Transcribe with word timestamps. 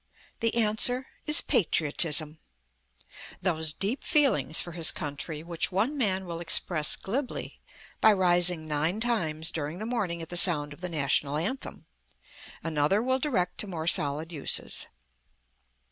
The 0.39 0.55
answer 0.55 1.05
is 1.27 1.41
"Patriotism." 1.41 2.39
Those 3.39 3.71
deep 3.71 4.03
feelings 4.03 4.59
for 4.59 4.71
his 4.71 4.91
country 4.91 5.43
which 5.43 5.71
one 5.71 5.95
man 5.95 6.25
will 6.25 6.39
express 6.39 6.95
glibly 6.95 7.61
by 7.99 8.11
rising 8.13 8.67
nine 8.67 8.99
times 8.99 9.51
during 9.51 9.77
the 9.77 9.85
morning 9.85 10.19
at 10.23 10.29
the 10.29 10.37
sound 10.37 10.73
of 10.73 10.81
the 10.81 10.89
National 10.89 11.37
Anthem, 11.37 11.85
another 12.63 12.99
will 13.03 13.19
direct 13.19 13.59
to 13.59 13.67
more 13.67 13.85
solid 13.85 14.31
uses. 14.31 14.87